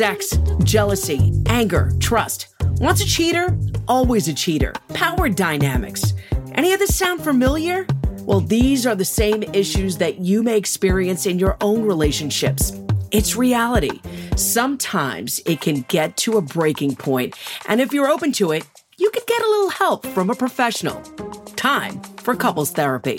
[0.00, 2.46] Sex, jealousy, anger, trust.
[2.78, 3.54] Once a cheater,
[3.86, 4.72] always a cheater.
[4.94, 6.14] Power dynamics.
[6.54, 7.86] Any of this sound familiar?
[8.20, 12.72] Well, these are the same issues that you may experience in your own relationships.
[13.10, 14.00] It's reality.
[14.36, 17.36] Sometimes it can get to a breaking point,
[17.68, 20.98] and if you're open to it, you could get a little help from a professional.
[21.56, 23.18] Time for couples therapy.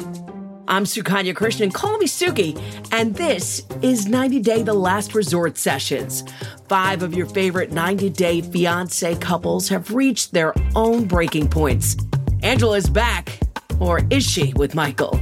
[0.71, 2.57] I'm Sukanya Krishnan, call me Suki,
[2.93, 6.23] and this is 90 Day The Last Resort Sessions.
[6.69, 11.97] Five of your favorite 90 Day fiance couples have reached their own breaking points.
[12.41, 13.37] Angela is back,
[13.81, 15.17] or is she with Michael?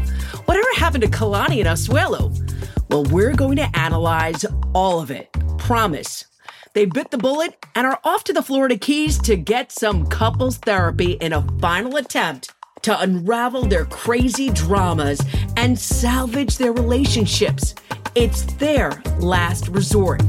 [0.46, 2.32] Whatever happened to Kalani and Asuelo?
[2.92, 5.32] Well, we're going to analyze all of it.
[5.58, 6.26] Promise.
[6.76, 10.60] They bit the bullet and are off to the Florida Keys to get some couples
[10.60, 12.52] therapy in a final attempt
[12.84, 15.22] to unravel their crazy dramas
[15.58, 17.76] and salvage their relationships.
[18.16, 20.22] It's their last resort.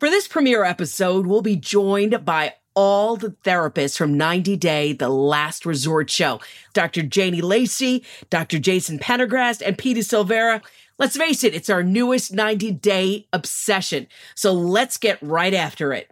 [0.00, 5.08] For this premiere episode, we'll be joined by all the therapists from 90 Day, the
[5.08, 6.40] last resort show.
[6.72, 7.02] Dr.
[7.02, 8.58] Janie Lacy, Dr.
[8.58, 10.62] Jason Prendergast, and Petey Silveira.
[11.02, 14.06] Let's face it, it's our newest 90 day obsession.
[14.36, 16.08] So let's get right after it.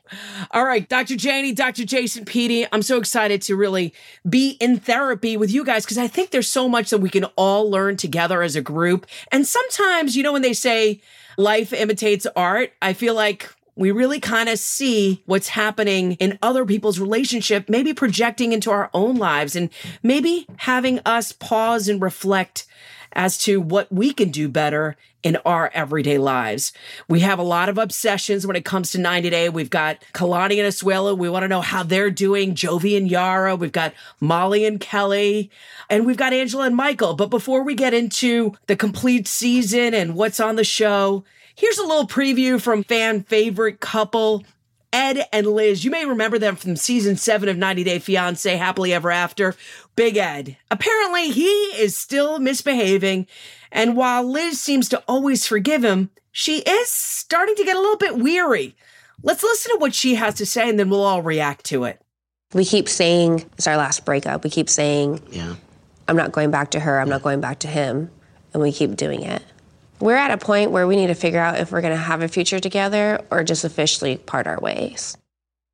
[0.50, 1.14] All right, Dr.
[1.14, 1.84] Janie, Dr.
[1.84, 3.94] Jason, Petey, I'm so excited to really
[4.28, 7.22] be in therapy with you guys because I think there's so much that we can
[7.36, 9.06] all learn together as a group.
[9.30, 11.00] And sometimes, you know, when they say
[11.38, 16.66] life imitates art, I feel like we really kind of see what's happening in other
[16.66, 19.70] people's relationship, maybe projecting into our own lives and
[20.03, 22.66] maybe having us pause and reflect
[23.12, 26.72] as to what we can do better in our everyday lives.
[27.09, 29.48] We have a lot of obsessions when it comes to 90 Day.
[29.48, 31.16] We've got Kalani and Asuelo.
[31.16, 32.54] We want to know how they're doing.
[32.54, 33.56] Jovi and Yara.
[33.56, 35.50] We've got Molly and Kelly.
[35.88, 37.15] And we've got Angela and Michael.
[37.15, 41.87] But before we get into the complete season and what's on the show, here's a
[41.87, 44.44] little preview from fan favorite couple
[44.93, 45.84] Ed and Liz.
[45.84, 49.54] You may remember them from season seven of 90 Day Fiance Happily Ever After.
[50.00, 50.56] Big Ed.
[50.71, 51.44] Apparently, he
[51.77, 53.27] is still misbehaving.
[53.71, 57.99] And while Liz seems to always forgive him, she is starting to get a little
[57.99, 58.75] bit weary.
[59.22, 62.00] Let's listen to what she has to say and then we'll all react to it.
[62.55, 64.43] We keep saying it's our last breakup.
[64.43, 65.56] We keep saying, Yeah.
[66.09, 68.11] I'm not going back to her, I'm not going back to him.
[68.55, 69.43] And we keep doing it.
[70.00, 72.22] We're at a point where we need to figure out if we're going to have
[72.22, 75.15] a future together or just officially part our ways.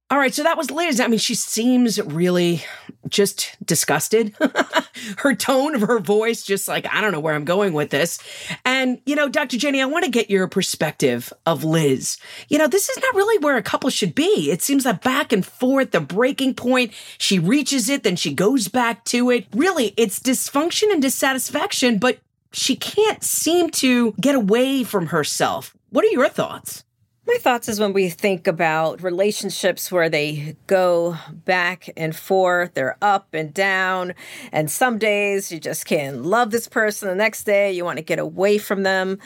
[0.09, 1.01] All right, so that was Liz.
[1.01, 2.63] I mean, she seems really
[3.09, 4.37] just disgusted.
[5.19, 8.21] her tone of her voice, just like, I don't know where I'm going with this.
[8.65, 9.57] And, you know, Dr.
[9.57, 12.19] Janie, I want to get your perspective of Liz.
[12.49, 14.49] You know, this is not really where a couple should be.
[14.53, 18.69] It seems that back and forth, the breaking point, she reaches it, then she goes
[18.69, 19.47] back to it.
[19.57, 22.21] Really, it's dysfunction and dissatisfaction, but
[22.53, 25.77] she can't seem to get away from herself.
[25.91, 26.85] What are your thoughts?
[27.27, 32.97] My thoughts is when we think about relationships where they go back and forth, they're
[33.03, 34.15] up and down,
[34.53, 38.05] and some days you just can't love this person, the next day you want to
[38.05, 39.19] get away from them.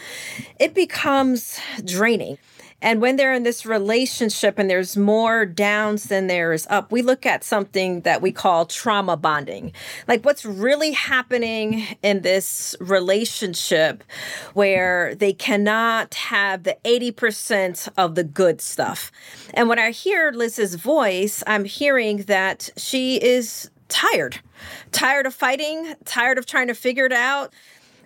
[0.59, 2.39] It becomes draining.
[2.83, 7.27] And when they're in this relationship and there's more downs than there's up, we look
[7.27, 9.73] at something that we call trauma bonding.
[10.09, 14.03] Like what's really happening in this relationship
[14.55, 19.13] where they cannot have the 80% of the good stuff.
[19.55, 24.41] And when I hear Liz's voice, I'm hearing that she is tired,
[24.93, 27.53] tired of fighting, tired of trying to figure it out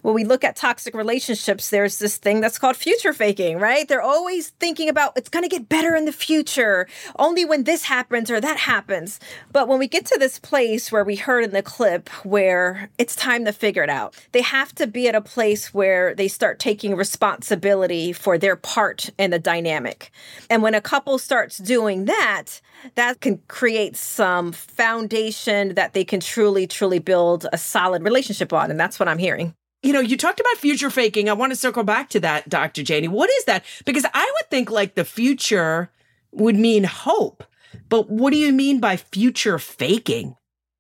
[0.05, 3.89] when we look at toxic relationships, there's this thing that's called future faking, right?
[3.89, 6.87] They're always thinking about it's going to get better in the future,
[7.19, 9.19] only when this happens or that happens.
[9.51, 13.17] But when we get to this place where we heard in the clip where it's
[13.17, 16.59] time to figure it out, they have to be at a place where they start
[16.59, 20.11] taking responsibility for their part in the dynamic.
[20.51, 22.61] And when a couple starts doing that,
[22.97, 28.71] that can create some foundation that they can truly, truly build a solid relationship on.
[28.71, 29.55] And that's what I'm hearing
[29.85, 31.29] you know, you talked about future faking.
[31.29, 32.83] I want to circle back to that, Dr.
[32.83, 33.09] Janie.
[33.09, 33.65] What is that?
[33.85, 35.91] Because I would think like the future
[36.33, 37.45] would mean hope.
[37.89, 40.37] But what do you mean by future faking?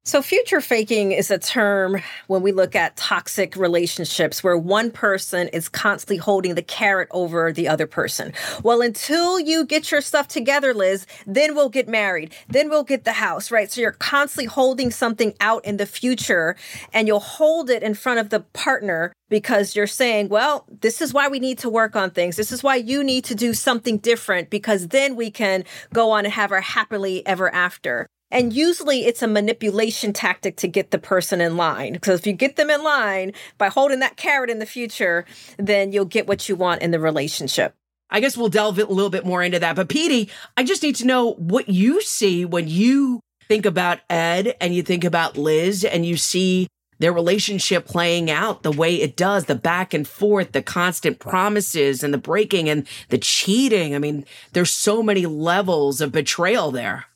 [0.06, 5.48] So, future faking is a term when we look at toxic relationships where one person
[5.48, 8.34] is constantly holding the carrot over the other person.
[8.62, 12.34] Well, until you get your stuff together, Liz, then we'll get married.
[12.48, 13.72] Then we'll get the house, right?
[13.72, 16.54] So, you're constantly holding something out in the future
[16.92, 21.14] and you'll hold it in front of the partner because you're saying, well, this is
[21.14, 22.36] why we need to work on things.
[22.36, 25.64] This is why you need to do something different because then we can
[25.94, 28.06] go on and have our happily ever after.
[28.34, 31.92] And usually it's a manipulation tactic to get the person in line.
[31.92, 35.24] Because if you get them in line by holding that carrot in the future,
[35.56, 37.74] then you'll get what you want in the relationship.
[38.10, 39.76] I guess we'll delve a little bit more into that.
[39.76, 44.56] But Petey, I just need to know what you see when you think about Ed
[44.60, 46.66] and you think about Liz and you see
[46.98, 52.02] their relationship playing out the way it does, the back and forth, the constant promises
[52.02, 53.94] and the breaking and the cheating.
[53.94, 57.06] I mean, there's so many levels of betrayal there.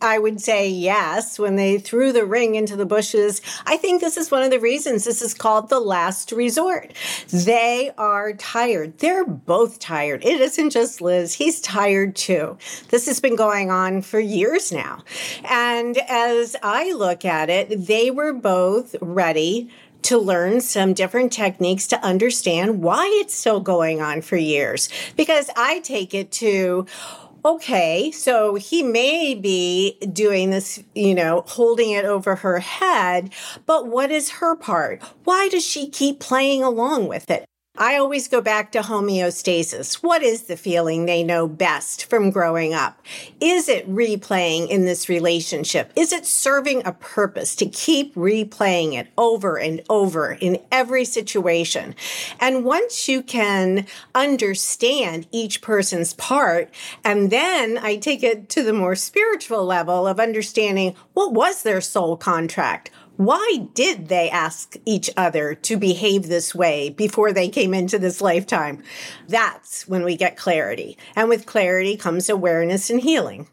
[0.00, 1.38] I would say yes.
[1.38, 4.60] When they threw the ring into the bushes, I think this is one of the
[4.60, 6.92] reasons this is called the last resort.
[7.30, 8.98] They are tired.
[8.98, 10.24] They're both tired.
[10.24, 12.58] It isn't just Liz, he's tired too.
[12.90, 15.02] This has been going on for years now.
[15.44, 19.70] And as I look at it, they were both ready
[20.02, 24.88] to learn some different techniques to understand why it's still going on for years.
[25.16, 26.86] Because I take it to,
[27.44, 33.32] okay, so he may be doing this, you know, holding it over her head,
[33.66, 35.02] but what is her part?
[35.24, 37.47] Why does she keep playing along with it?
[37.80, 40.02] I always go back to homeostasis.
[40.02, 43.00] What is the feeling they know best from growing up?
[43.40, 45.92] Is it replaying in this relationship?
[45.94, 51.94] Is it serving a purpose to keep replaying it over and over in every situation?
[52.40, 56.74] And once you can understand each person's part,
[57.04, 61.80] and then I take it to the more spiritual level of understanding what was their
[61.80, 62.90] soul contract?
[63.18, 68.20] Why did they ask each other to behave this way before they came into this
[68.20, 68.80] lifetime?
[69.26, 70.96] That's when we get clarity.
[71.16, 73.48] And with clarity comes awareness and healing.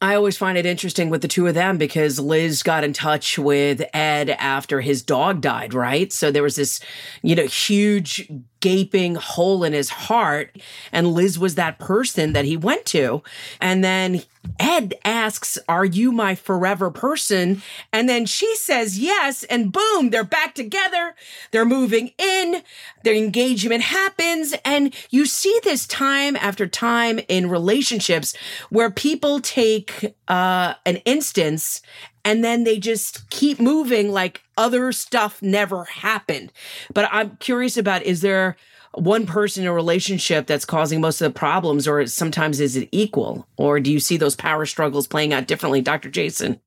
[0.00, 3.36] I always find it interesting with the two of them because Liz got in touch
[3.36, 6.12] with Ed after his dog died, right?
[6.12, 6.78] So there was this,
[7.20, 8.30] you know, huge
[8.60, 10.56] gaping hole in his heart.
[10.92, 13.22] And Liz was that person that he went to.
[13.60, 14.22] And then
[14.58, 17.62] Ed asks, Are you my forever person?
[17.92, 19.44] And then she says yes.
[19.44, 21.14] And boom, they're back together.
[21.50, 22.62] They're moving in.
[23.04, 24.54] Their engagement happens.
[24.64, 28.34] And you see this time after time in relationships
[28.70, 31.82] where people take uh, an instance
[32.24, 36.52] and then they just keep moving like other stuff never happened.
[36.94, 38.56] But I'm curious about is there
[38.94, 42.88] one person in a relationship that's causing most of the problems, or sometimes is it
[42.92, 43.46] equal?
[43.56, 46.10] Or do you see those power struggles playing out differently, Dr.
[46.10, 46.60] Jason?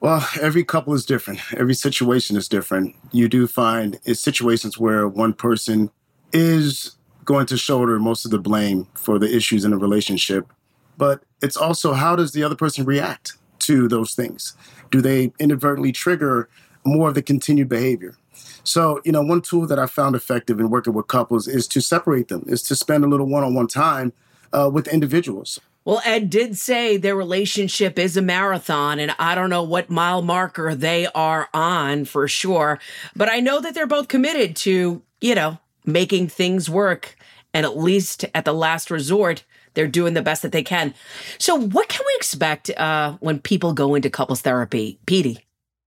[0.00, 1.40] Well, every couple is different.
[1.54, 2.96] Every situation is different.
[3.12, 5.90] You do find it's situations where one person
[6.32, 10.52] is going to shoulder most of the blame for the issues in a relationship.
[10.98, 14.54] But it's also how does the other person react to those things?
[14.92, 16.48] Do they inadvertently trigger
[16.84, 18.14] more of the continued behavior?
[18.62, 21.80] So, you know, one tool that I found effective in working with couples is to
[21.80, 24.12] separate them, is to spend a little one on one time
[24.52, 25.58] uh, with individuals.
[25.84, 30.22] Well, Ed did say their relationship is a marathon, and I don't know what mile
[30.22, 32.78] marker they are on for sure.
[33.16, 37.16] But I know that they're both committed to, you know, making things work.
[37.52, 40.94] And at least at the last resort, they're doing the best that they can.
[41.38, 45.44] So, what can we expect uh, when people go into couples therapy, Petey?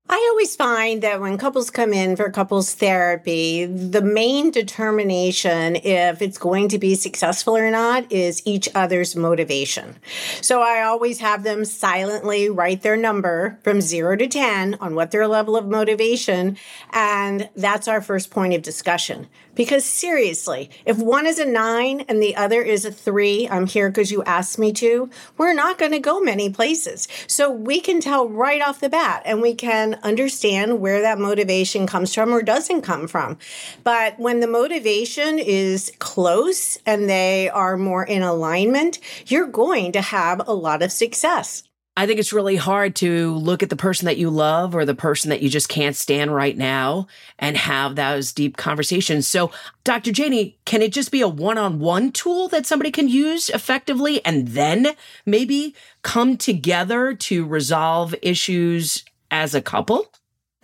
[0.08, 6.22] I always find that when couples come in for couples therapy, the main determination if
[6.22, 9.96] it's going to be successful or not is each other's motivation.
[10.42, 15.10] So I always have them silently write their number from zero to 10 on what
[15.10, 16.58] their level of motivation.
[16.92, 19.28] And that's our first point of discussion.
[19.56, 23.90] Because seriously, if one is a nine and the other is a three, I'm here
[23.90, 27.08] because you asked me to, we're not going to go many places.
[27.28, 31.88] So we can tell right off the bat and we can understand where that motivation
[31.88, 33.38] comes from or doesn't come from.
[33.84, 40.02] But when the motivation is close and they are more in alignment, you're going to
[40.02, 41.64] have a lot of success.
[41.98, 44.94] I think it's really hard to look at the person that you love or the
[44.94, 47.08] person that you just can't stand right now
[47.40, 49.28] and have those deep conversations.
[49.28, 49.52] So,
[49.86, 50.12] Dr.
[50.12, 54.24] Janie, can it just be a one on one tool that somebody can use effectively
[54.26, 54.90] and then
[55.26, 60.12] maybe come together to resolve issues as a couple?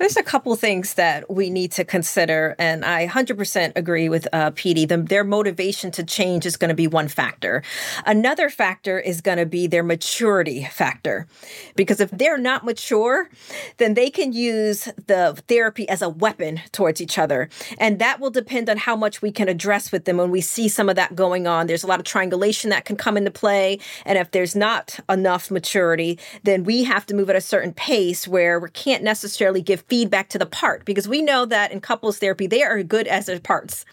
[0.01, 4.49] There's a couple things that we need to consider, and I 100% agree with uh,
[4.55, 4.85] Petey.
[4.85, 7.61] The, their motivation to change is going to be one factor.
[8.03, 11.27] Another factor is going to be their maturity factor,
[11.75, 13.29] because if they're not mature,
[13.77, 18.31] then they can use the therapy as a weapon towards each other, and that will
[18.31, 21.15] depend on how much we can address with them when we see some of that
[21.15, 21.67] going on.
[21.67, 25.51] There's a lot of triangulation that can come into play, and if there's not enough
[25.51, 29.87] maturity, then we have to move at a certain pace where we can't necessarily give
[29.91, 33.25] feedback to the part because we know that in couples therapy, they are good as
[33.25, 33.83] their parts.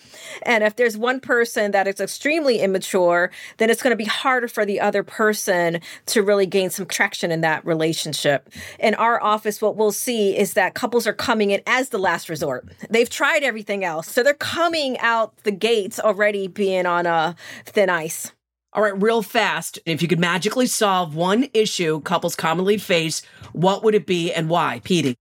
[0.42, 4.46] And if there's one person that is extremely immature, then it's going to be harder
[4.46, 8.48] for the other person to really gain some traction in that relationship.
[8.78, 12.28] In our office, what we'll see is that couples are coming in as the last
[12.28, 12.68] resort.
[12.88, 14.06] They've tried everything else.
[14.06, 18.30] So they're coming out the gates already being on a thin ice.
[18.72, 19.80] All right, real fast.
[19.84, 24.48] If you could magically solve one issue couples commonly face, what would it be and
[24.48, 24.80] why?
[24.84, 25.16] Petey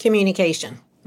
[0.00, 0.80] communication.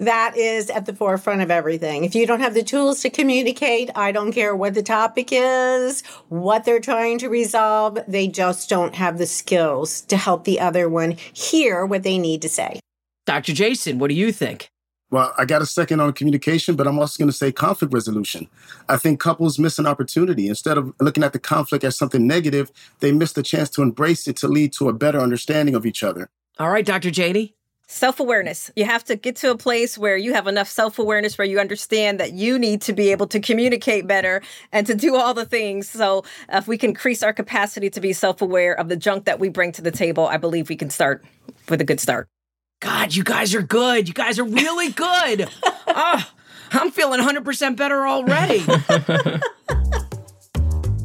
[0.00, 2.04] that is at the forefront of everything.
[2.04, 6.02] If you don't have the tools to communicate, I don't care what the topic is,
[6.28, 10.88] what they're trying to resolve, they just don't have the skills to help the other
[10.88, 12.80] one hear what they need to say.
[13.24, 13.54] Dr.
[13.54, 14.70] Jason, what do you think?
[15.10, 18.46] Well, I got a second on communication, but I'm also going to say conflict resolution.
[18.90, 20.48] I think couples miss an opportunity.
[20.48, 24.28] Instead of looking at the conflict as something negative, they miss the chance to embrace
[24.28, 26.28] it to lead to a better understanding of each other.
[26.58, 27.10] All right, Dr.
[27.10, 27.54] Janie.
[27.90, 28.70] Self awareness.
[28.76, 31.58] You have to get to a place where you have enough self awareness where you
[31.58, 34.42] understand that you need to be able to communicate better
[34.72, 35.88] and to do all the things.
[35.88, 39.40] So, if we can increase our capacity to be self aware of the junk that
[39.40, 41.24] we bring to the table, I believe we can start
[41.70, 42.28] with a good start.
[42.80, 44.06] God, you guys are good.
[44.06, 45.48] You guys are really good.
[45.86, 46.30] oh,
[46.72, 48.62] I'm feeling 100% better already.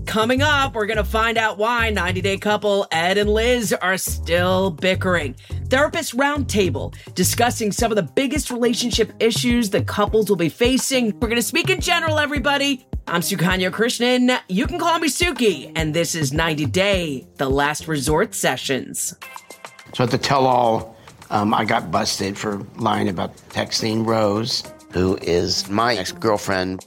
[0.06, 3.98] Coming up, we're going to find out why 90 Day couple Ed and Liz are
[3.98, 5.36] still bickering.
[5.74, 11.06] Therapist Roundtable discussing some of the biggest relationship issues that couples will be facing.
[11.20, 12.86] We're going to speak in general, everybody.
[13.08, 14.40] I'm Sukanya Krishnan.
[14.50, 19.16] You can call me Suki, and this is 90 Day, the last resort sessions.
[19.96, 20.96] So at the tell all,
[21.32, 24.62] um, I got busted for lying about texting Rose,
[24.92, 26.86] who is my ex girlfriend.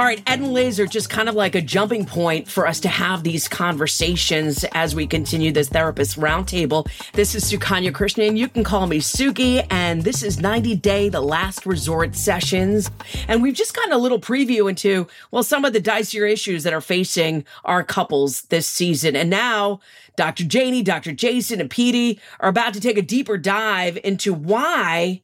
[0.00, 2.80] All right, Ed and Liz are just kind of like a jumping point for us
[2.80, 6.90] to have these conversations as we continue this therapist roundtable.
[7.12, 8.34] This is Sukanya Krishnan.
[8.34, 12.90] You can call me Suki, and this is 90 Day, the last resort sessions.
[13.28, 16.72] And we've just gotten a little preview into, well, some of the dicier issues that
[16.72, 19.14] are facing our couples this season.
[19.14, 19.80] And now
[20.16, 20.44] Dr.
[20.44, 21.12] Janie, Dr.
[21.12, 25.20] Jason, and Petey are about to take a deeper dive into why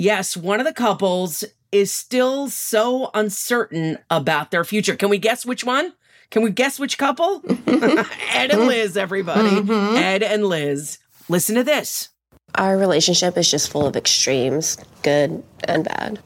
[0.00, 4.96] Yes, one of the couples is still so uncertain about their future.
[4.96, 5.92] Can we guess which one?
[6.30, 7.42] Can we guess which couple?
[7.66, 9.48] Ed and Liz, everybody.
[9.48, 9.96] Mm-hmm.
[9.96, 10.98] Ed and Liz.
[11.28, 12.10] Listen to this.
[12.54, 16.18] Our relationship is just full of extremes, good and bad.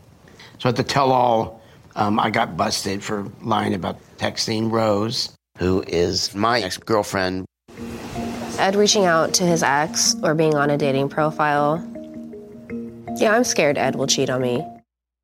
[0.59, 1.61] So at the tell all,
[1.97, 7.45] um, I got busted for lying about texting Rose, who is my ex girlfriend.
[8.59, 11.85] Ed reaching out to his ex or being on a dating profile.
[13.17, 14.65] Yeah, I'm scared Ed will cheat on me.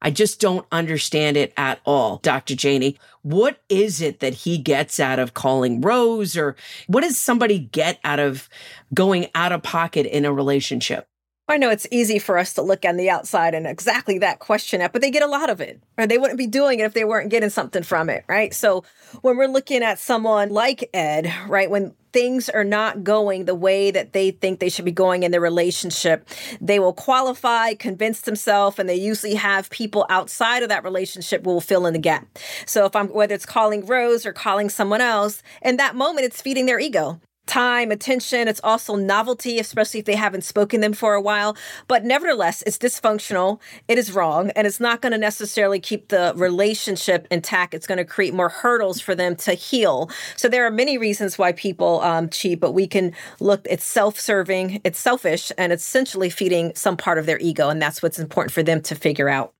[0.01, 2.55] I just don't understand it at all, Dr.
[2.55, 2.99] Janie.
[3.23, 6.55] What is it that he gets out of calling Rose, or
[6.87, 8.49] what does somebody get out of
[8.95, 11.09] going out of pocket in a relationship?
[11.51, 14.83] I know it's easy for us to look on the outside and exactly that question
[14.83, 16.93] at, but they get a lot of it, or they wouldn't be doing it if
[16.93, 18.53] they weren't getting something from it, right?
[18.53, 18.85] So
[19.23, 23.91] when we're looking at someone like Ed, right, when things are not going the way
[23.91, 26.29] that they think they should be going in their relationship,
[26.61, 31.63] they will qualify, convince themselves, and they usually have people outside of that relationship will
[31.63, 32.27] fill in the gap.
[32.67, 36.43] So if I'm whether it's calling Rose or calling someone else, in that moment it's
[36.43, 38.47] feeding their ego time, attention.
[38.47, 41.57] It's also novelty, especially if they haven't spoken them for a while.
[41.89, 43.61] But nevertheless, it's dysfunctional.
[43.89, 44.51] It is wrong.
[44.51, 47.75] And it's not going to necessarily keep the relationship intact.
[47.75, 50.11] It's going to create more hurdles for them to heal.
[50.37, 54.21] So there are many reasons why people um, cheat, but we can look, it's self
[54.21, 57.69] serving, it's selfish, and it's essentially feeding some part of their ego.
[57.69, 59.55] And that's what's important for them to figure out.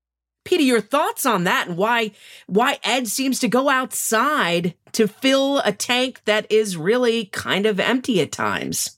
[0.49, 2.11] Petey, your thoughts on that and why
[2.47, 7.79] why Ed seems to go outside to fill a tank that is really kind of
[7.79, 8.98] empty at times?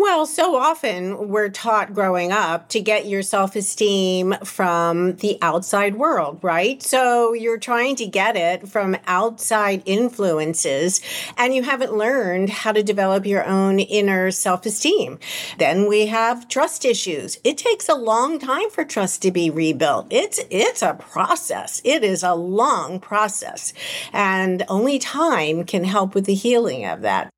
[0.00, 5.96] Well, so often we're taught growing up to get your self esteem from the outside
[5.96, 6.80] world, right?
[6.80, 11.00] So you're trying to get it from outside influences
[11.36, 15.18] and you haven't learned how to develop your own inner self esteem.
[15.58, 17.40] Then we have trust issues.
[17.42, 20.06] It takes a long time for trust to be rebuilt.
[20.10, 21.82] It's, it's a process.
[21.84, 23.72] It is a long process
[24.12, 27.32] and only time can help with the healing of that.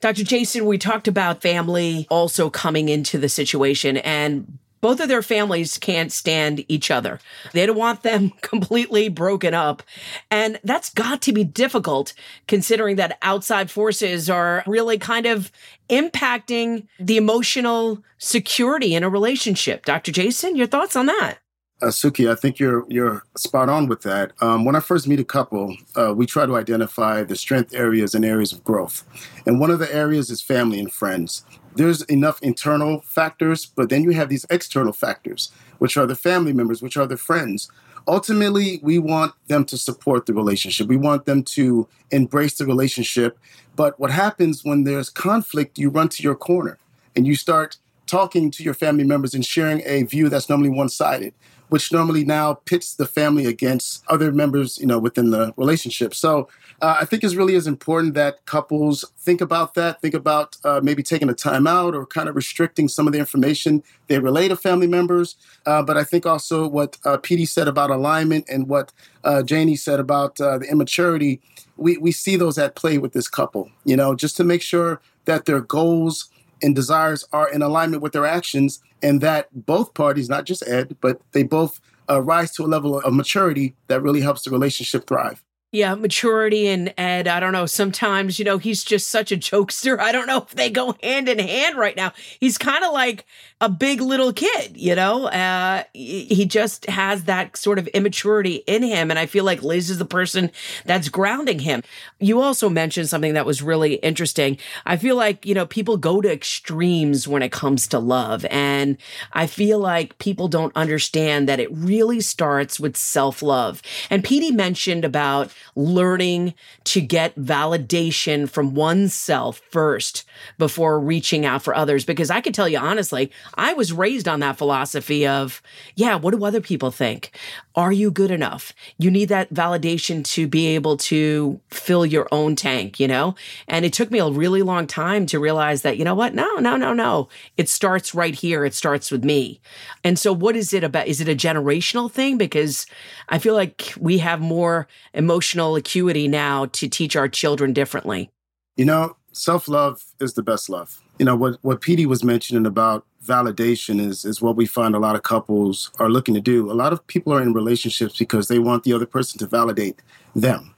[0.00, 0.24] Dr.
[0.24, 5.78] Jason, we talked about family also coming into the situation and both of their families
[5.78, 7.18] can't stand each other.
[7.52, 9.82] They don't want them completely broken up.
[10.30, 12.14] And that's got to be difficult
[12.46, 15.50] considering that outside forces are really kind of
[15.88, 19.84] impacting the emotional security in a relationship.
[19.84, 20.12] Dr.
[20.12, 21.38] Jason, your thoughts on that?
[21.86, 24.32] Suki, I think you're you're spot on with that.
[24.40, 28.14] Um, when I first meet a couple, uh, we try to identify the strength areas
[28.14, 29.04] and areas of growth,
[29.46, 31.44] and one of the areas is family and friends.
[31.76, 36.52] There's enough internal factors, but then you have these external factors, which are the family
[36.52, 37.70] members, which are the friends.
[38.08, 40.88] Ultimately, we want them to support the relationship.
[40.88, 43.38] We want them to embrace the relationship.
[43.76, 46.78] But what happens when there's conflict, you run to your corner
[47.14, 50.88] and you start talking to your family members and sharing a view that's normally one
[50.88, 51.34] sided
[51.68, 56.14] which normally now pits the family against other members, you know, within the relationship.
[56.14, 56.48] So
[56.80, 60.80] uh, I think it's really as important that couples think about that, think about uh,
[60.82, 64.48] maybe taking a time out or kind of restricting some of the information they relay
[64.48, 65.36] to family members.
[65.66, 68.92] Uh, but I think also what uh, said about alignment and what
[69.24, 71.40] uh, Janie said about uh, the immaturity,
[71.76, 75.00] we, we see those at play with this couple, you know, just to make sure
[75.26, 76.30] that their goals
[76.62, 80.96] and desires are in alignment with their actions, and that both parties, not just Ed,
[81.00, 85.06] but they both uh, rise to a level of maturity that really helps the relationship
[85.06, 85.42] thrive.
[85.70, 87.66] Yeah, maturity and Ed, I don't know.
[87.66, 89.98] Sometimes, you know, he's just such a jokester.
[89.98, 92.14] I don't know if they go hand in hand right now.
[92.40, 93.26] He's kind of like
[93.60, 95.26] a big little kid, you know?
[95.26, 99.10] Uh, he just has that sort of immaturity in him.
[99.10, 100.50] And I feel like Liz is the person
[100.86, 101.82] that's grounding him.
[102.18, 104.56] You also mentioned something that was really interesting.
[104.86, 108.46] I feel like, you know, people go to extremes when it comes to love.
[108.46, 108.96] And
[109.34, 113.82] I feel like people don't understand that it really starts with self love.
[114.08, 120.24] And Petey mentioned about learning to get validation from oneself first
[120.58, 122.04] before reaching out for others.
[122.04, 125.62] Because I can tell you honestly, I was raised on that philosophy of,
[125.94, 127.30] yeah, what do other people think?
[127.74, 128.72] Are you good enough?
[128.98, 133.34] You need that validation to be able to fill your own tank, you know?
[133.68, 136.34] And it took me a really long time to realize that, you know what?
[136.34, 137.28] No, no, no, no.
[137.56, 138.64] It starts right here.
[138.64, 139.60] It starts with me.
[140.02, 141.06] And so, what is it about?
[141.06, 142.36] Is it a generational thing?
[142.36, 142.86] Because
[143.28, 148.30] I feel like we have more emotional acuity now to teach our children differently.
[148.76, 151.00] You know, self love is the best love.
[151.18, 154.98] You know, what, what Petey was mentioning about validation is is what we find a
[154.98, 156.70] lot of couples are looking to do.
[156.70, 160.00] A lot of people are in relationships because they want the other person to validate
[160.34, 160.74] them.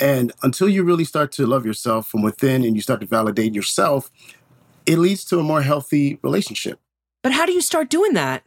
[0.00, 3.54] And until you really start to love yourself from within and you start to validate
[3.54, 4.10] yourself,
[4.86, 6.78] it leads to a more healthy relationship.
[7.22, 8.42] But how do you start doing that?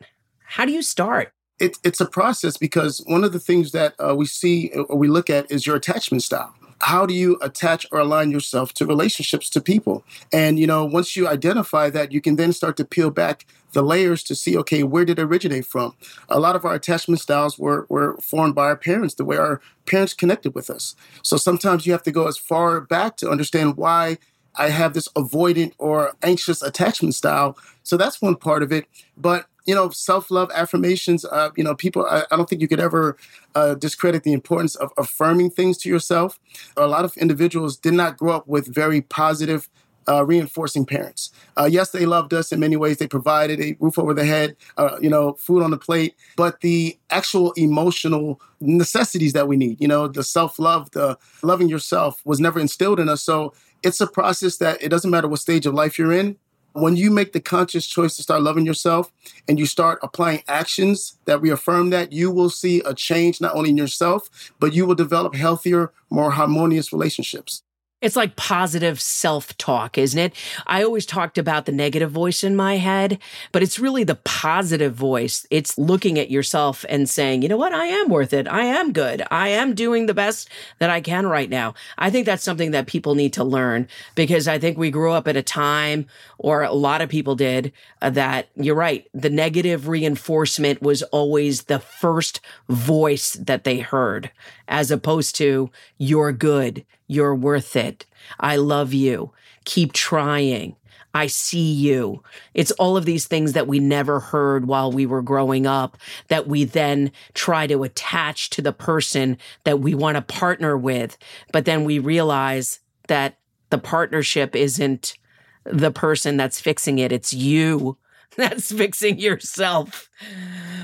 [0.45, 1.31] How do you start?
[1.59, 5.07] It, it's a process because one of the things that uh, we see or we
[5.07, 6.53] look at is your attachment style.
[6.81, 10.03] How do you attach or align yourself to relationships to people?
[10.31, 13.81] And you know once you identify that you can then start to peel back the
[13.81, 15.95] layers to see okay where did it originate from?
[16.29, 19.59] A lot of our attachment styles were, were formed by our parents the way our
[19.87, 20.95] parents connected with us.
[21.23, 24.19] So sometimes you have to go as far back to understand why
[24.57, 27.57] i have this avoidant or anxious attachment style.
[27.83, 28.85] So that's one part of it.
[29.15, 31.25] But you know, self love affirmations.
[31.25, 32.07] Uh, you know, people.
[32.09, 33.17] I, I, don't think you could ever
[33.53, 36.39] uh, discredit the importance of affirming things to yourself.
[36.77, 39.69] A lot of individuals did not grow up with very positive.
[40.09, 41.33] Uh, reinforcing parents.
[41.57, 42.95] Uh, yes, they loved us in many ways.
[42.95, 46.15] They provided a roof over the head, uh, you know, food on the plate.
[46.37, 51.67] But the actual emotional necessities that we need, you know, the self love, the loving
[51.67, 53.21] yourself, was never instilled in us.
[53.21, 53.53] So
[53.83, 56.37] it's a process that it doesn't matter what stage of life you're in
[56.79, 59.11] when you make the conscious choice to start loving yourself
[59.47, 63.71] and you start applying actions that reaffirm that, you will see a change not only
[63.71, 67.63] in yourself, but you will develop healthier, more harmonious relationships.
[67.99, 70.35] It's like positive self talk, isn't it?
[70.67, 73.17] I always talked about the negative voice in my head,
[73.51, 75.47] but it's really the positive voice.
[75.49, 77.73] It's looking at yourself and saying, you know what?
[77.73, 78.47] I am worth it.
[78.47, 79.23] I am good.
[79.31, 81.73] I am doing the best that I can right now.
[81.97, 85.27] I think that's something that people need to learn because I think we grew up
[85.27, 86.05] at a time,
[86.37, 89.07] or a lot of people did, uh, that you're right.
[89.15, 94.29] The negative reinforcement was always the first voice that they heard,
[94.67, 98.05] as opposed to, you're good You're worth it.
[98.39, 99.31] I love you.
[99.65, 100.75] Keep trying.
[101.13, 102.21] I see you.
[102.53, 106.47] It's all of these things that we never heard while we were growing up that
[106.47, 111.17] we then try to attach to the person that we want to partner with.
[111.51, 113.39] But then we realize that
[113.69, 115.15] the partnership isn't
[115.63, 117.11] the person that's fixing it.
[117.11, 117.97] It's you
[118.49, 120.09] that's fixing yourself.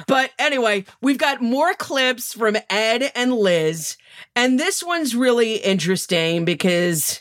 [0.08, 3.96] But anyway, we've got more clips from Ed and Liz.
[4.36, 7.20] And this one's really interesting because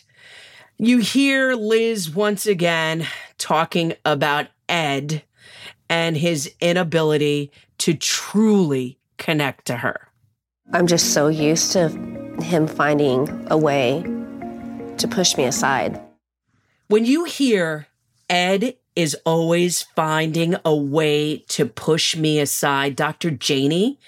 [0.78, 5.22] you hear Liz once again talking about Ed
[5.90, 10.08] and his inability to truly connect to her.
[10.72, 11.88] I'm just so used to
[12.42, 14.02] him finding a way
[14.96, 16.00] to push me aside.
[16.88, 17.86] When you hear
[18.32, 23.30] Ed is always finding a way to push me aside, Dr.
[23.30, 23.98] Janie,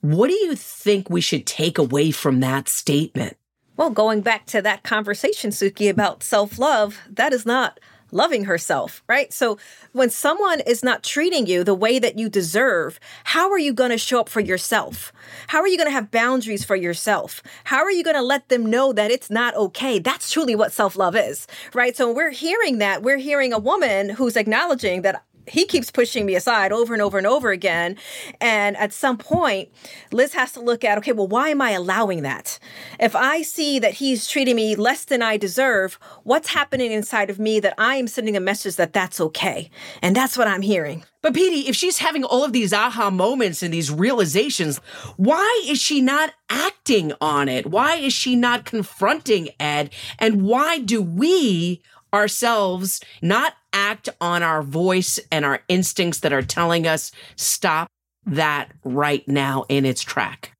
[0.00, 3.36] what do you think we should take away from that statement?
[3.76, 9.02] Well, going back to that conversation, Suki, about self love, that is not loving herself,
[9.08, 9.32] right?
[9.32, 9.58] So
[9.92, 13.90] when someone is not treating you the way that you deserve, how are you going
[13.90, 15.12] to show up for yourself?
[15.48, 17.42] How are you going to have boundaries for yourself?
[17.64, 19.98] How are you going to let them know that it's not okay?
[19.98, 21.96] That's truly what self love is, right?
[21.96, 23.02] So we're hearing that.
[23.02, 27.18] We're hearing a woman who's acknowledging that he keeps pushing me aside over and over
[27.18, 27.96] and over again.
[28.40, 29.68] And at some point,
[30.12, 32.58] Liz has to look at, okay, well, why am I allowing that?
[32.98, 37.38] If I see that he's treating me less than I deserve, what's happening inside of
[37.38, 39.70] me that I am sending a message that that's okay?
[40.02, 41.04] And that's what I'm hearing.
[41.20, 44.78] But Petey, if she's having all of these aha moments and these realizations,
[45.16, 47.66] why is she not acting on it?
[47.66, 49.90] Why is she not confronting Ed?
[50.18, 51.82] And why do we
[52.12, 57.88] ourselves not act on our voice and our instincts that are telling us stop
[58.26, 60.52] that right now in its track?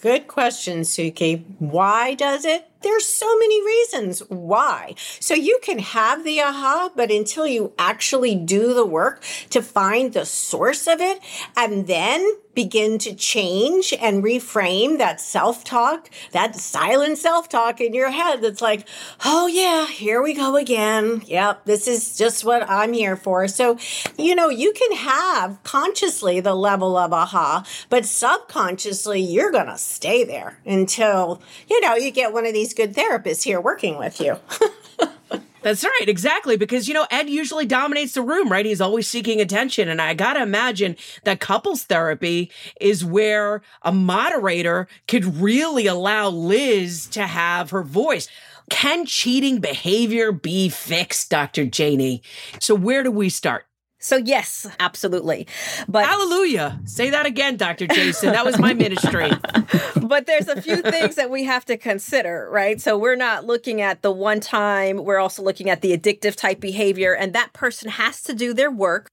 [0.00, 1.44] Good question, Suki.
[1.58, 2.66] Why does it?
[2.82, 4.94] There's so many reasons why.
[4.96, 10.14] So you can have the aha, but until you actually do the work to find
[10.14, 11.20] the source of it
[11.54, 17.94] and then begin to change and reframe that self talk, that silent self talk in
[17.94, 18.86] your head that's like,
[19.24, 21.22] oh, yeah, here we go again.
[21.26, 23.46] Yep, this is just what I'm here for.
[23.48, 23.78] So,
[24.18, 29.78] you know, you can have consciously the level of aha, but subconsciously, you're going to
[29.78, 34.20] stay there until, you know, you get one of these good therapists here working with
[34.20, 34.38] you.
[35.62, 36.56] That's right, exactly.
[36.56, 38.64] Because, you know, Ed usually dominates the room, right?
[38.64, 39.88] He's always seeking attention.
[39.88, 46.28] And I got to imagine that couples therapy is where a moderator could really allow
[46.28, 48.28] Liz to have her voice.
[48.70, 51.66] Can cheating behavior be fixed, Dr.
[51.66, 52.22] Janie?
[52.60, 53.66] So, where do we start?
[54.02, 55.46] So yes, absolutely.
[55.86, 56.80] But Hallelujah.
[56.86, 57.86] Say that again, Dr.
[57.86, 58.32] Jason.
[58.32, 59.30] That was my ministry.
[60.02, 62.80] but there's a few things that we have to consider, right?
[62.80, 66.60] So we're not looking at the one time, we're also looking at the addictive type
[66.60, 69.10] behavior and that person has to do their work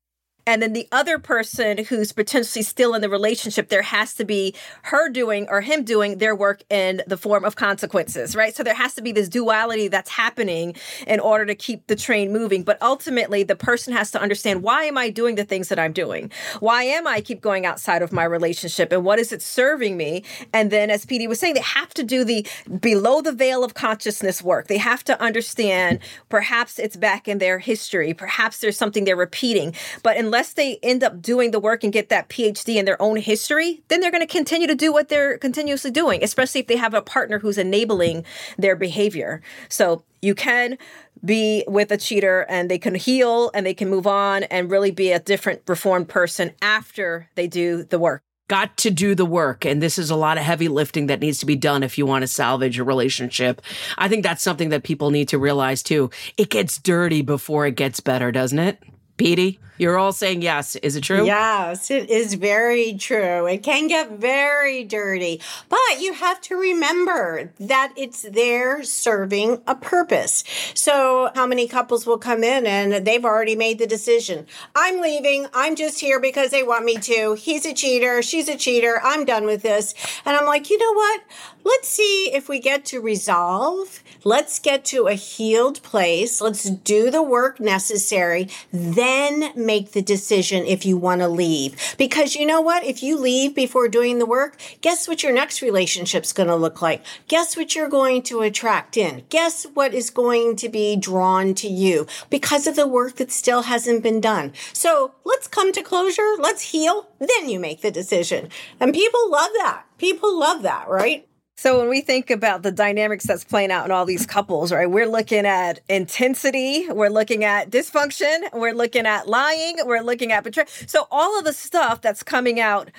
[0.48, 4.56] and then the other person who's potentially still in the relationship, there has to be
[4.84, 8.56] her doing or him doing their work in the form of consequences, right?
[8.56, 12.32] So there has to be this duality that's happening in order to keep the train
[12.32, 12.64] moving.
[12.64, 15.92] But ultimately, the person has to understand why am I doing the things that I'm
[15.92, 16.32] doing?
[16.62, 18.94] Why am I keep going outside of my relationship?
[18.94, 20.24] And what is it serving me?
[20.54, 22.48] And then, as Petey was saying, they have to do the
[22.80, 24.68] below the veil of consciousness work.
[24.68, 29.76] They have to understand perhaps it's back in their history, perhaps there's something they're repeating.
[30.04, 33.02] But unless unless they end up doing the work and get that PhD in their
[33.02, 36.68] own history, then they're going to continue to do what they're continuously doing, especially if
[36.68, 38.24] they have a partner who's enabling
[38.56, 39.42] their behavior.
[39.68, 40.78] So you can
[41.26, 44.92] be with a cheater and they can heal and they can move on and really
[44.92, 49.66] be a different reformed person after they do the work got to do the work.
[49.66, 52.06] And this is a lot of heavy lifting that needs to be done if you
[52.06, 53.62] want to salvage a relationship.
[53.98, 56.12] I think that's something that people need to realize too.
[56.38, 58.82] It gets dirty before it gets better, doesn't it?
[59.18, 60.76] Petey, you're all saying yes.
[60.78, 61.26] Is it true?
[61.26, 63.46] Yes, it is very true.
[63.48, 69.76] It can get very dirty, but you have to remember that it's there serving a
[69.76, 70.44] purpose.
[70.74, 74.48] So, how many couples will come in and they've already made the decision?
[74.76, 75.48] I'm leaving.
[75.54, 77.34] I'm just here because they want me to.
[77.34, 78.22] He's a cheater.
[78.22, 79.00] She's a cheater.
[79.04, 79.94] I'm done with this.
[80.26, 81.22] And I'm like, you know what?
[81.64, 84.02] Let's see if we get to resolve.
[84.24, 86.42] Let's get to a healed place.
[86.42, 88.50] Let's do the work necessary.
[88.72, 89.07] Then
[89.56, 91.96] make the decision if you want to leave.
[91.98, 92.84] Because you know what?
[92.84, 96.82] If you leave before doing the work, guess what your next relationship's going to look
[96.82, 97.04] like?
[97.28, 99.24] Guess what you're going to attract in?
[99.30, 103.64] Guess what is going to be drawn to you because of the work that still
[103.64, 104.54] hasn't been done?
[104.74, 106.36] So let's come to closure.
[106.40, 107.10] Let's heal.
[107.20, 108.50] Then you make the decision.
[108.80, 109.84] And people love that.
[109.98, 111.27] People love that, right?
[111.60, 114.86] So when we think about the dynamics that's playing out in all these couples, right?
[114.90, 120.44] We're looking at intensity, we're looking at dysfunction, we're looking at lying, we're looking at
[120.44, 120.68] betrayal.
[120.86, 122.92] So all of the stuff that's coming out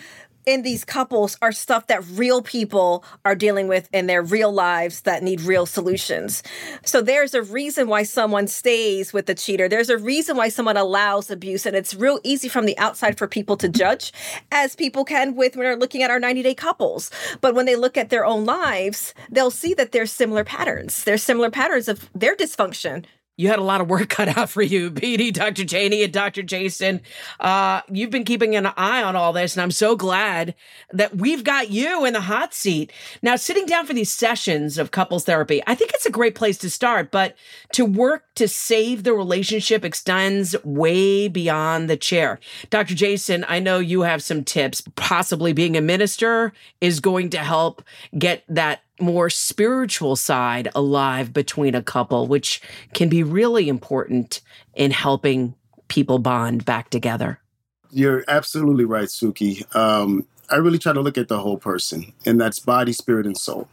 [0.46, 5.02] in these couples are stuff that real people are dealing with in their real lives
[5.02, 6.42] that need real solutions.
[6.84, 9.68] So there's a reason why someone stays with the cheater.
[9.68, 11.66] There's a reason why someone allows abuse.
[11.66, 14.12] And it's real easy from the outside for people to judge,
[14.50, 17.10] as people can with when they're looking at our 90 day couples.
[17.40, 21.04] But when they look at their own lives, they'll see that there's similar patterns.
[21.04, 23.04] There's similar patterns of their dysfunction
[23.38, 25.64] you had a lot of work cut out for you, Petey, Dr.
[25.64, 26.42] Janie, and Dr.
[26.42, 27.00] Jason.
[27.40, 30.54] Uh, you've been keeping an eye on all this, and I'm so glad
[30.92, 32.92] that we've got you in the hot seat.
[33.22, 36.58] Now, sitting down for these sessions of couples therapy, I think it's a great place
[36.58, 37.36] to start, but
[37.72, 42.40] to work to save the relationship extends way beyond the chair.
[42.70, 42.94] Dr.
[42.94, 44.82] Jason, I know you have some tips.
[44.96, 47.82] Possibly being a minister is going to help
[48.18, 52.60] get that more spiritual side alive between a couple, which
[52.94, 54.40] can be really important
[54.74, 55.54] in helping
[55.88, 57.40] people bond back together.
[57.90, 59.64] You're absolutely right, Suki.
[59.74, 63.36] Um, I really try to look at the whole person, and that's body, spirit, and
[63.36, 63.68] soul.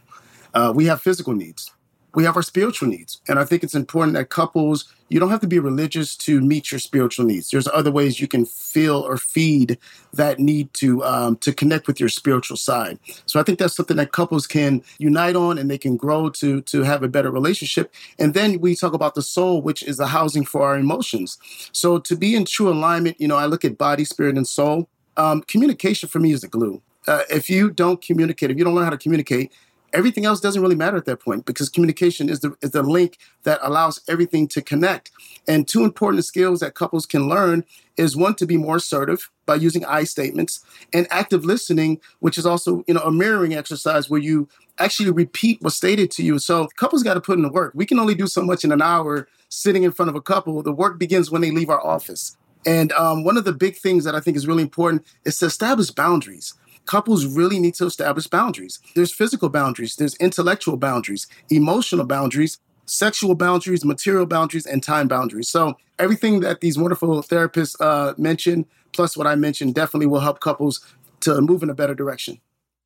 [0.54, 1.70] Uh, we have physical needs
[2.16, 3.20] we have our spiritual needs.
[3.28, 6.70] And I think it's important that couples, you don't have to be religious to meet
[6.70, 7.50] your spiritual needs.
[7.50, 9.78] There's other ways you can feel or feed
[10.12, 12.98] that need to um, to connect with your spiritual side.
[13.26, 16.60] So I think that's something that couples can unite on and they can grow to
[16.62, 17.92] to have a better relationship.
[18.18, 21.38] And then we talk about the soul, which is the housing for our emotions.
[21.72, 24.88] So to be in true alignment, you know, I look at body, spirit, and soul.
[25.16, 26.82] Um, communication for me is the glue.
[27.06, 29.52] Uh, if you don't communicate, if you don't learn how to communicate,
[29.96, 33.18] everything else doesn't really matter at that point because communication is the is the link
[33.44, 35.10] that allows everything to connect.
[35.48, 37.64] And two important skills that couples can learn
[37.96, 42.44] is one to be more assertive by using I statements and active listening, which is
[42.44, 46.38] also you know a mirroring exercise where you actually repeat what's stated to you.
[46.38, 47.72] So couples got to put in the work.
[47.74, 50.62] We can only do so much in an hour sitting in front of a couple.
[50.62, 52.36] The work begins when they leave our office.
[52.66, 55.46] And um, one of the big things that I think is really important is to
[55.46, 56.52] establish boundaries
[56.86, 58.78] couples really need to establish boundaries.
[58.94, 65.48] There's physical boundaries, there's intellectual boundaries, emotional boundaries, sexual boundaries, material boundaries, and time boundaries.
[65.48, 70.40] So everything that these wonderful therapists uh, mentioned, plus what I mentioned, definitely will help
[70.40, 70.80] couples
[71.20, 72.40] to move in a better direction.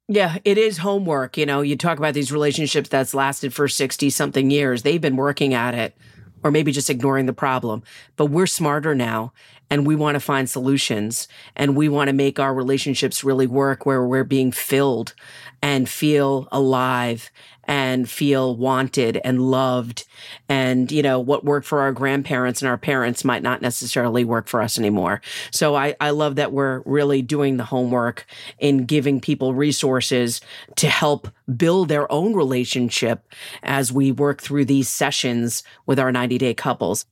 [0.09, 1.37] Yeah, it is homework.
[1.37, 4.83] You know, you talk about these relationships that's lasted for 60 something years.
[4.83, 5.97] They've been working at it
[6.43, 7.83] or maybe just ignoring the problem.
[8.17, 9.33] But we're smarter now
[9.71, 13.87] and we want to find solutions and we want to make our relationships really work
[13.87, 15.15] where we're being filled
[15.63, 17.31] and feel alive
[17.71, 20.05] and feel wanted and loved.
[20.49, 24.49] And, you know, what worked for our grandparents and our parents might not necessarily work
[24.49, 25.23] for us anymore.
[25.53, 28.27] So I, I love that we're really doing the homework
[28.59, 30.41] in giving people resources
[30.77, 36.39] to help build their own relationship as we work through these sessions with our 90
[36.39, 37.07] day couples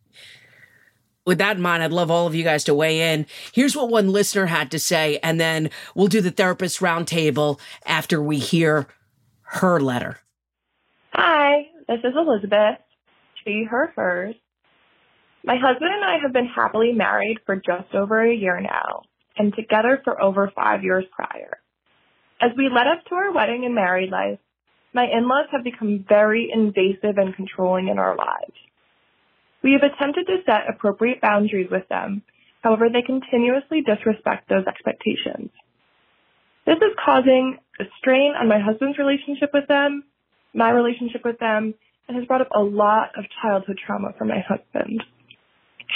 [1.24, 3.26] with that in mind, I'd love all of you guys to weigh in.
[3.52, 8.22] Here's what one listener had to say, and then we'll do the therapist roundtable after
[8.22, 8.86] we hear
[9.42, 10.20] her letter.
[11.12, 12.78] Hi, this is Elizabeth.
[13.44, 14.34] She, her, hers.
[15.44, 19.02] My husband and I have been happily married for just over a year now,
[19.36, 21.58] and together for over five years prior.
[22.40, 24.38] As we led up to our wedding and married life,
[24.92, 28.56] my in-laws have become very invasive and controlling in our lives.
[29.62, 32.22] We have attempted to set appropriate boundaries with them,
[32.62, 35.50] however, they continuously disrespect those expectations.
[36.66, 40.04] This is causing a strain on my husband's relationship with them
[40.54, 41.74] my relationship with them,
[42.06, 45.02] and has brought up a lot of childhood trauma for my husband.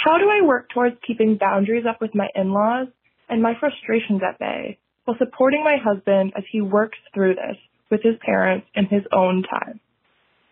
[0.03, 2.87] How do I work towards keeping boundaries up with my in-laws
[3.29, 7.57] and my frustrations at bay while supporting my husband as he works through this
[7.89, 9.79] with his parents in his own time?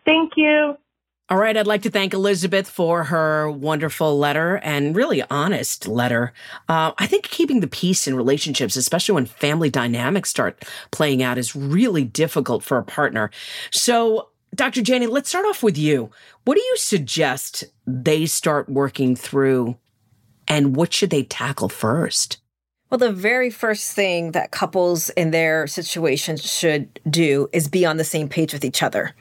[0.04, 0.76] Thank you.
[1.32, 6.34] All right, I'd like to thank Elizabeth for her wonderful letter and really honest letter.
[6.68, 11.38] Uh, I think keeping the peace in relationships, especially when family dynamics start playing out,
[11.38, 13.30] is really difficult for a partner.
[13.70, 14.82] So, Dr.
[14.82, 16.10] Janie, let's start off with you.
[16.44, 19.78] What do you suggest they start working through,
[20.46, 22.41] and what should they tackle first?
[22.92, 27.96] Well, the very first thing that couples in their situation should do is be on
[27.96, 29.14] the same page with each other.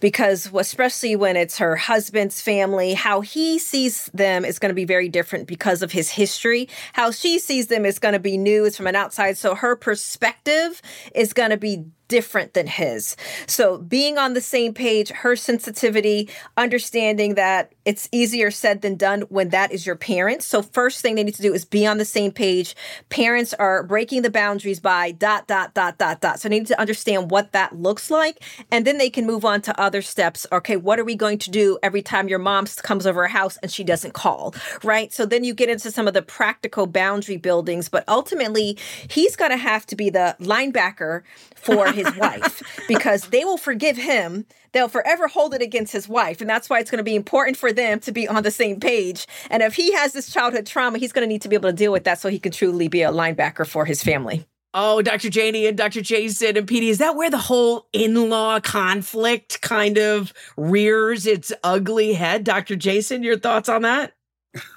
[0.00, 4.86] Because, especially when it's her husband's family, how he sees them is going to be
[4.86, 6.66] very different because of his history.
[6.94, 9.36] How she sees them is going to be new, it's from an outside.
[9.36, 10.80] So her perspective
[11.14, 13.16] is going to be different than his.
[13.46, 19.22] So being on the same page, her sensitivity, understanding that it's easier said than done
[19.28, 20.44] when that is your parents.
[20.44, 22.74] So first thing they need to do is be on the same page.
[23.10, 26.40] Parents are breaking the boundaries by dot dot dot dot dot.
[26.40, 28.42] So they need to understand what that looks like
[28.72, 30.46] and then they can move on to other steps.
[30.50, 33.56] Okay, what are we going to do every time your mom comes over our house
[33.58, 35.12] and she doesn't call, right?
[35.12, 38.76] So then you get into some of the practical boundary buildings, but ultimately
[39.08, 41.22] he's going to have to be the linebacker
[41.54, 44.46] for his wife because they will forgive him.
[44.72, 46.40] They'll forever hold it against his wife.
[46.40, 48.80] And that's why it's going to be important for them to be on the same
[48.80, 49.26] page.
[49.50, 51.76] And if he has this childhood trauma, he's going to need to be able to
[51.76, 54.46] deal with that so he can truly be a linebacker for his family.
[54.72, 55.30] Oh, Dr.
[55.30, 56.00] Janie and Dr.
[56.00, 61.52] Jason and Petey, is that where the whole in law conflict kind of rears its
[61.64, 62.44] ugly head?
[62.44, 62.76] Dr.
[62.76, 64.12] Jason, your thoughts on that?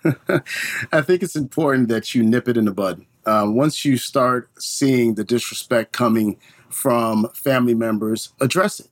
[0.92, 3.06] I think it's important that you nip it in the bud.
[3.26, 6.38] Uh, once you start seeing the disrespect coming
[6.74, 8.88] from family members, address it.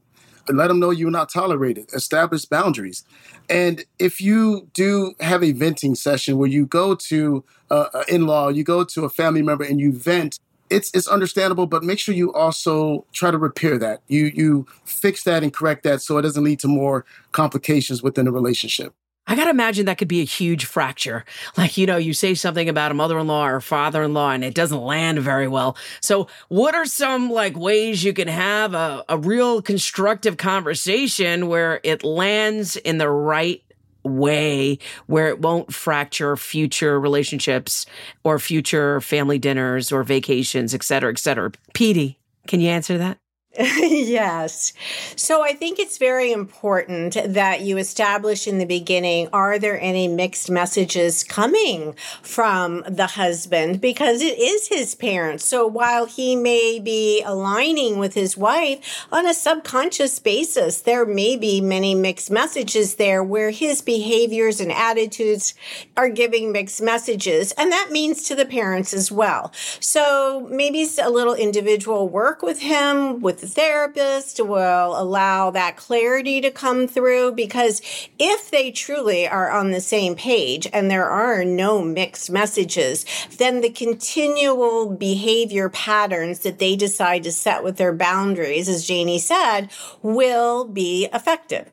[0.50, 1.94] Let them know you're not tolerated.
[1.94, 3.04] Establish boundaries.
[3.50, 8.50] And if you do have a venting session where you go to an in law,
[8.50, 10.39] you go to a family member and you vent,
[10.70, 14.02] it's it's understandable, but make sure you also try to repair that.
[14.08, 18.26] You you fix that and correct that so it doesn't lead to more complications within
[18.26, 18.94] the relationship.
[19.28, 21.24] I got to imagine that could be a huge fracture.
[21.58, 24.32] Like, you know, you say something about a mother in law or father in law
[24.32, 25.78] and it doesn't land very well.
[26.02, 31.80] So, what are some like ways you can have a, a real constructive conversation where
[31.84, 33.64] it lands in the right
[34.04, 37.86] way where it won't fracture future relationships
[38.24, 41.52] or future family dinners or vacations, et cetera, et cetera?
[41.74, 43.20] Petey, can you answer that?
[43.60, 44.72] yes.
[45.18, 50.08] So I think it's very important that you establish in the beginning are there any
[50.08, 53.82] mixed messages coming from the husband?
[53.82, 55.44] Because it is his parents.
[55.44, 61.36] So while he may be aligning with his wife on a subconscious basis, there may
[61.36, 65.56] be many mixed messages there where his behaviors and attitudes
[65.98, 67.52] are giving mixed messages.
[67.58, 69.52] And that means to the parents as well.
[69.82, 75.75] So maybe it's a little individual work with him, with the therapist will allow that
[75.75, 77.82] clarity to come through because
[78.19, 83.04] if they truly are on the same page and there are no mixed messages,
[83.38, 89.19] then the continual behavior patterns that they decide to set with their boundaries, as Janie
[89.19, 89.69] said,
[90.04, 91.71] will be effective.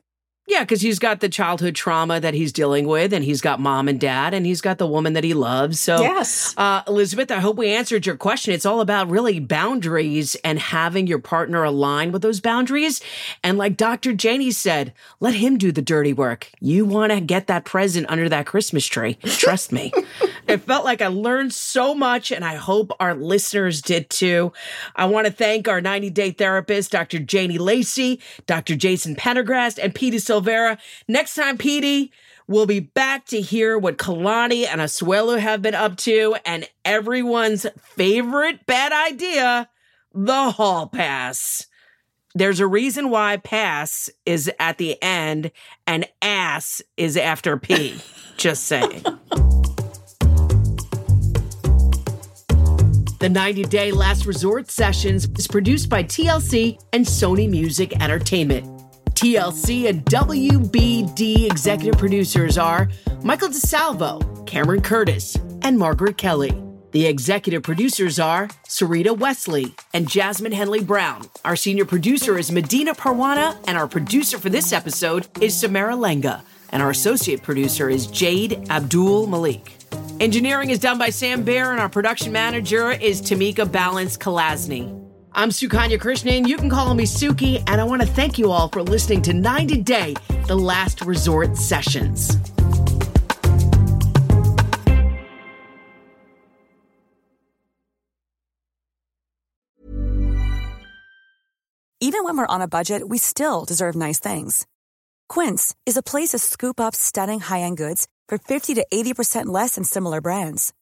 [0.49, 3.87] Yeah, because he's got the childhood trauma that he's dealing with, and he's got mom
[3.87, 5.79] and dad, and he's got the woman that he loves.
[5.79, 8.53] So, yes, uh, Elizabeth, I hope we answered your question.
[8.53, 12.99] It's all about really boundaries and having your partner align with those boundaries.
[13.43, 14.13] And like Dr.
[14.13, 16.49] Janie said, let him do the dirty work.
[16.59, 19.13] You want to get that present under that Christmas tree.
[19.23, 19.93] Trust me.
[20.47, 24.51] it felt like I learned so much, and I hope our listeners did too.
[24.95, 27.19] I want to thank our 90 day therapist, Dr.
[27.19, 28.75] Janie Lacy, Dr.
[28.75, 30.77] Jason Prendergast, and Petey Silveira.
[31.07, 32.13] Next time, Petey,
[32.47, 37.65] we'll be back to hear what Kalani and Asuelu have been up to and everyone's
[37.77, 39.69] favorite bad idea
[40.13, 41.67] the hall pass.
[42.33, 45.51] There's a reason why pass is at the end
[45.85, 47.99] and ass is after P.
[48.37, 49.03] Just saying.
[53.19, 58.78] The 90 Day Last Resort Sessions is produced by TLC and Sony Music Entertainment.
[59.19, 62.87] TLC and WBD executive producers are
[63.21, 66.53] Michael DeSalvo, Cameron Curtis, and Margaret Kelly.
[66.91, 71.25] The executive producers are Sarita Wesley and Jasmine Henley Brown.
[71.43, 76.41] Our senior producer is Medina Parwana, and our producer for this episode is Samara Lenga.
[76.69, 79.75] And our associate producer is Jade Abdul Malik.
[80.21, 84.98] Engineering is done by Sam Bear, and our production manager is Tamika Balance Kalasny.
[85.39, 86.45] I'm Sukanya Krishnan.
[86.49, 89.31] You can call me Suki, and I want to thank you all for listening to
[89.31, 90.13] 90 Day,
[90.47, 92.37] the Last Resort Sessions.
[102.01, 104.67] Even when we're on a budget, we still deserve nice things.
[105.29, 109.45] Quince is a place to scoop up stunning high end goods for 50 to 80%
[109.45, 110.73] less than similar brands.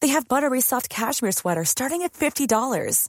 [0.00, 3.08] They have buttery soft cashmere sweaters starting at $50,